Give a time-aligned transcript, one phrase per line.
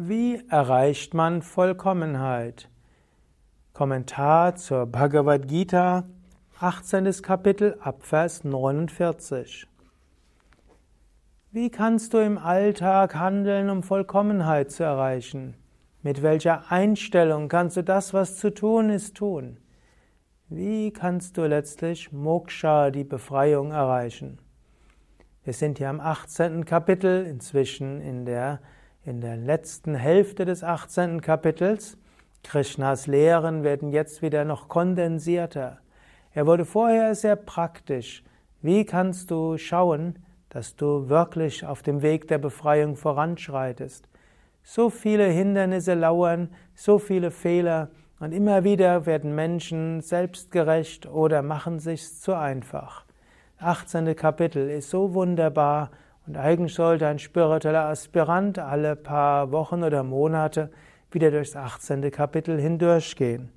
[0.00, 2.68] Wie erreicht man Vollkommenheit?
[3.72, 6.04] Kommentar zur Bhagavad Gita,
[6.60, 7.10] 18.
[7.20, 9.66] Kapitel, Abvers 49.
[11.50, 15.56] Wie kannst du im Alltag handeln, um Vollkommenheit zu erreichen?
[16.04, 19.58] Mit welcher Einstellung kannst du das, was zu tun ist, tun?
[20.48, 24.38] Wie kannst du letztlich Moksha, die Befreiung, erreichen?
[25.42, 26.64] Wir sind hier am 18.
[26.66, 28.60] Kapitel, inzwischen in der
[29.08, 31.22] in der letzten Hälfte des 18.
[31.22, 31.96] Kapitels.
[32.44, 35.78] Krishnas Lehren werden jetzt wieder noch kondensierter.
[36.34, 38.22] Er wurde vorher sehr praktisch.
[38.60, 40.18] Wie kannst du schauen,
[40.50, 44.06] dass du wirklich auf dem Weg der Befreiung voranschreitest?
[44.62, 47.88] So viele Hindernisse lauern, so viele Fehler,
[48.20, 53.06] und immer wieder werden Menschen selbstgerecht oder machen sich's zu einfach.
[53.58, 54.14] 18.
[54.14, 55.92] Kapitel ist so wunderbar
[56.28, 60.70] und eigentlich sollte ein spiritueller Aspirant alle paar Wochen oder Monate
[61.10, 62.10] wieder durchs 18.
[62.10, 63.50] Kapitel hindurchgehen.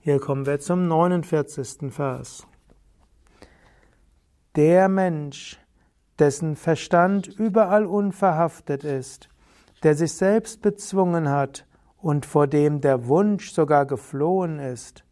[0.00, 1.92] Hier kommen wir zum 49.
[1.92, 2.44] Vers.
[4.56, 5.60] Der Mensch,
[6.18, 9.28] dessen Verstand überall unverhaftet ist,
[9.84, 11.66] der sich selbst bezwungen hat
[11.98, 15.04] und vor dem der Wunsch sogar geflohen ist,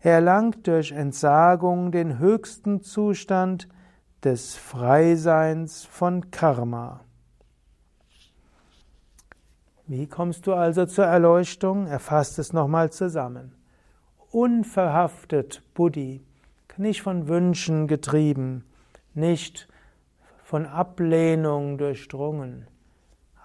[0.00, 3.66] er erlangt durch Entsagung den höchsten Zustand
[4.24, 7.00] des Freiseins von Karma.
[9.86, 11.86] Wie kommst du also zur Erleuchtung?
[11.86, 13.54] Erfasst es nochmal zusammen.
[14.30, 16.22] Unverhaftet Buddhi,
[16.76, 18.64] nicht von Wünschen getrieben,
[19.14, 19.68] nicht
[20.44, 22.66] von Ablehnung durchdrungen,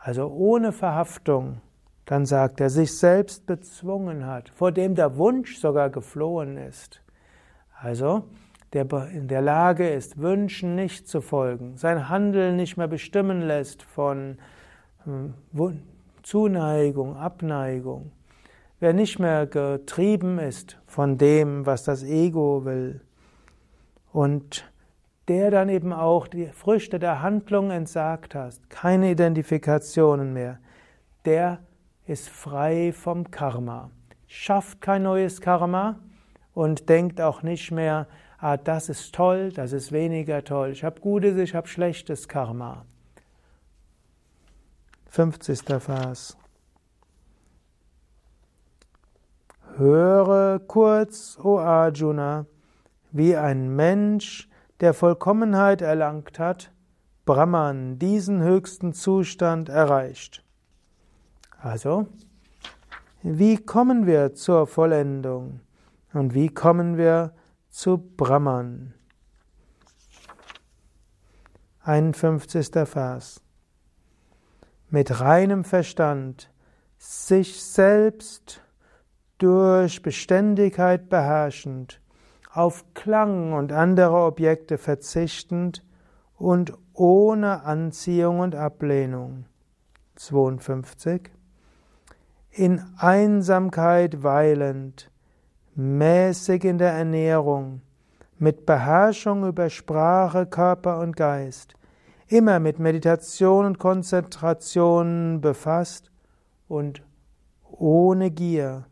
[0.02, 1.62] also ohne Verhaftung,
[2.06, 7.02] dann sagt er, sich selbst bezwungen hat, vor dem der Wunsch sogar geflohen ist.
[7.80, 8.24] Also,
[8.74, 13.84] der in der Lage ist, Wünschen nicht zu folgen, sein Handeln nicht mehr bestimmen lässt
[13.84, 14.38] von
[15.04, 15.34] hm,
[16.24, 18.12] Zuneigung, Abneigung,
[18.80, 23.02] wer nicht mehr getrieben ist von dem, was das Ego will
[24.12, 24.70] und
[25.28, 30.60] der dann eben auch die Früchte der Handlung entsagt hast, keine Identifikationen mehr,
[31.26, 31.60] der
[32.06, 33.90] ist frei vom Karma,
[34.28, 36.00] schafft kein neues Karma
[36.54, 38.08] und denkt auch nicht mehr,
[38.44, 42.86] ah, das ist toll, das ist weniger toll, ich habe gutes, ich habe schlechtes Karma.
[45.08, 45.62] 50.
[45.80, 46.38] Vers.
[49.78, 52.46] Höre kurz, o Arjuna,
[53.12, 54.50] wie ein Mensch,
[54.82, 56.72] der Vollkommenheit erlangt hat,
[57.26, 60.44] Brahman diesen höchsten Zustand erreicht.
[61.62, 62.08] Also,
[63.22, 65.62] wie kommen wir zur Vollendung?
[66.12, 67.32] Und wie kommen wir
[67.74, 68.94] zu Brahman.
[71.82, 72.70] 51.
[72.88, 73.42] Vers.
[74.92, 76.52] Mit reinem Verstand
[77.00, 78.62] sich selbst
[79.40, 82.00] durch Beständigkeit beherrschend,
[82.52, 85.84] auf Klang und andere Objekte verzichtend
[86.38, 89.46] und ohne Anziehung und Ablehnung.
[90.16, 91.32] 52.
[92.52, 95.10] In Einsamkeit weilend,
[95.76, 97.82] mäßig in der Ernährung,
[98.38, 101.74] mit Beherrschung über Sprache, Körper und Geist,
[102.28, 106.12] immer mit Meditation und Konzentration befasst
[106.68, 107.04] und
[107.64, 108.86] ohne Gier.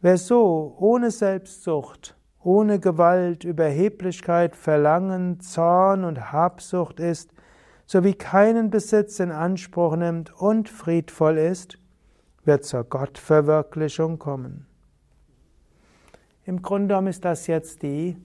[0.00, 7.30] Wer so ohne Selbstsucht, ohne Gewalt, Überheblichkeit, Verlangen, Zorn und Habsucht ist,
[7.86, 11.78] sowie keinen Besitz in Anspruch nimmt und friedvoll ist,
[12.46, 14.66] wird zur Gottverwirklichung kommen.
[16.44, 18.16] Im Grunde genommen ist das jetzt die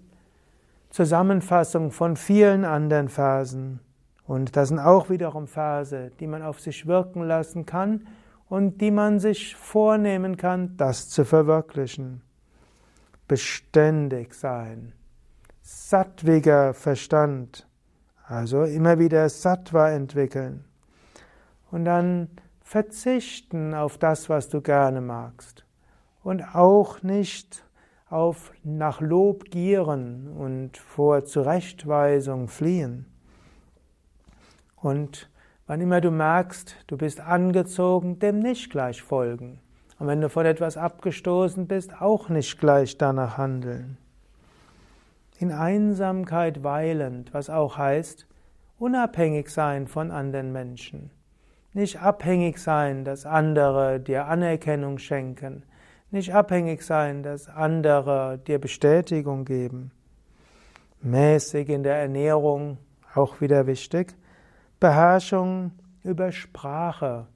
[0.90, 3.80] Zusammenfassung von vielen anderen Versen.
[4.25, 8.07] Und das sind auch wiederum Verse, die man auf sich wirken lassen kann
[8.47, 12.22] und die man sich vornehmen kann, das zu verwirklichen.
[13.28, 14.94] Beständig sein,
[15.62, 17.68] sattwiger Verstand,
[18.25, 20.65] also immer wieder Sattva entwickeln.
[21.72, 22.30] Und dann
[22.69, 25.66] verzichten auf das, was du gerne magst
[26.21, 27.66] und auch nicht
[28.12, 33.07] auf nach Lob gieren und vor Zurechtweisung fliehen.
[34.75, 35.31] Und
[35.66, 39.60] wann immer du merkst, du bist angezogen, dem nicht gleich folgen.
[39.98, 43.98] Und wenn du von etwas abgestoßen bist, auch nicht gleich danach handeln.
[45.39, 48.27] In Einsamkeit weilend, was auch heißt,
[48.77, 51.10] unabhängig sein von anderen Menschen.
[51.74, 55.63] Nicht abhängig sein, dass andere dir Anerkennung schenken.
[56.12, 59.92] Nicht abhängig sein, dass andere dir Bestätigung geben.
[61.01, 62.80] Mäßig in der Ernährung,
[63.13, 64.16] auch wieder wichtig.
[64.80, 65.71] Beherrschung
[66.04, 67.27] über Sprache.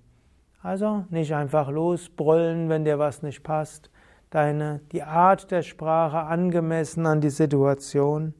[0.63, 3.91] Also nicht einfach losbrüllen, wenn dir was nicht passt.
[4.31, 8.33] Deine, die Art der Sprache angemessen an die Situation.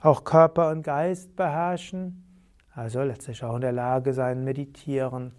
[0.00, 2.24] Auch Körper und Geist beherrschen.
[2.74, 5.32] Also letztlich auch in der Lage sein, meditieren.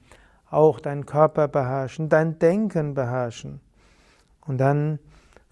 [0.50, 3.59] Auch deinen Körper beherrschen, dein Denken beherrschen.
[4.45, 5.00] Und dann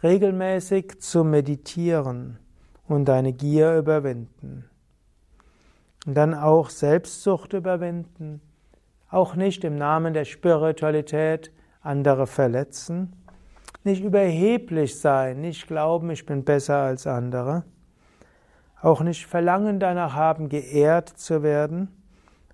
[0.04, 2.38] regelmäßig zu meditieren
[2.88, 4.70] und deine Gier überwinden.
[6.06, 8.42] Und dann auch Selbstsucht überwinden,
[9.10, 11.52] auch nicht im Namen der Spiritualität
[11.82, 13.14] andere verletzen,
[13.84, 17.64] nicht überheblich sein, nicht glauben, ich bin besser als andere,
[18.82, 21.90] auch nicht Verlangen danach haben, geehrt zu werden,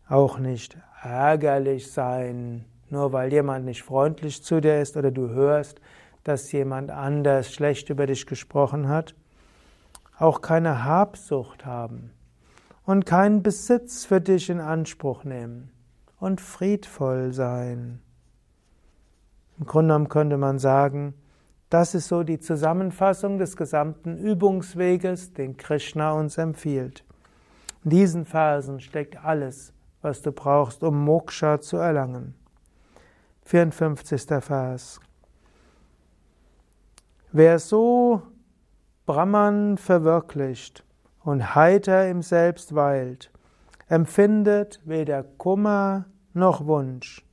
[0.09, 5.79] auch nicht ärgerlich sein, nur weil jemand nicht freundlich zu dir ist oder du hörst,
[6.23, 9.15] dass jemand anders schlecht über dich gesprochen hat,
[10.19, 12.11] auch keine Habsucht haben
[12.85, 15.71] und keinen Besitz für dich in Anspruch nehmen
[16.19, 18.01] und friedvoll sein.
[19.59, 21.13] Im Grunde genommen könnte man sagen,
[21.69, 27.03] das ist so die Zusammenfassung des gesamten Übungsweges, den Krishna uns empfiehlt.
[27.83, 32.35] In diesen Versen steckt alles, was du brauchst, um Moksha zu erlangen.
[33.43, 34.43] 54.
[34.43, 34.99] Vers.
[37.31, 38.21] Wer so
[39.05, 40.83] Brahman verwirklicht
[41.23, 43.31] und heiter im Selbst weilt,
[43.87, 47.25] empfindet weder Kummer noch Wunsch.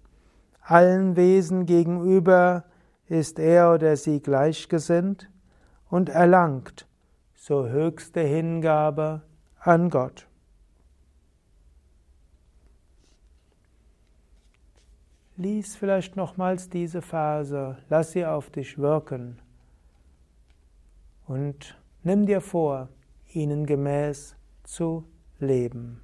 [0.61, 2.65] Allen Wesen gegenüber
[3.09, 5.31] ist er oder sie gleichgesinnt
[5.91, 6.87] und erlangt
[7.35, 9.23] so höchste Hingabe
[9.59, 10.27] an Gott.
[15.37, 19.41] Lies vielleicht nochmals diese Verse, lass sie auf dich wirken
[21.27, 22.89] und nimm dir vor,
[23.33, 25.05] ihnen gemäß zu
[25.41, 26.04] leben.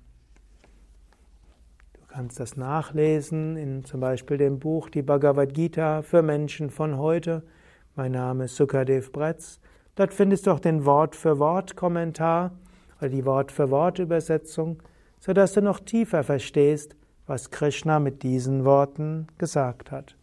[2.20, 6.98] Du kannst das nachlesen in zum Beispiel dem Buch Die Bhagavad Gita für Menschen von
[6.98, 7.42] heute.
[7.96, 9.58] Mein Name ist Sukadev Bretz.
[9.94, 12.50] Dort findest du auch den Wort-für-Wort-Kommentar
[12.98, 14.82] oder die Wort-für-Wort-Übersetzung,
[15.18, 16.94] sodass du noch tiefer verstehst,
[17.26, 20.14] was Krishna mit diesen Worten gesagt hat.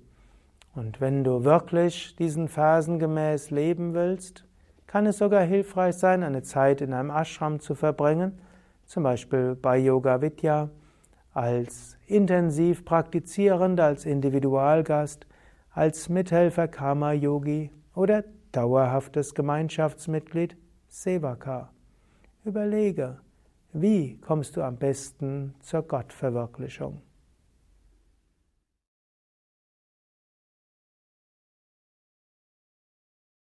[0.76, 4.46] Und wenn du wirklich diesen Versen gemäß leben willst,
[4.88, 8.40] kann es sogar hilfreich sein, eine Zeit in einem Ashram zu verbringen,
[8.86, 10.70] zum Beispiel bei Yoga Vidya,
[11.34, 15.28] als intensiv Praktizierender, als Individualgast,
[15.72, 20.58] als Mithelfer Karma Yogi oder dauerhaftes Gemeinschaftsmitglied
[20.88, 21.70] Sevaka.
[22.44, 23.18] Überlege,
[23.74, 27.02] wie kommst du am besten zur Gottverwirklichung?